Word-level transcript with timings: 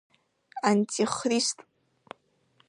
Антихрист! 0.69 1.57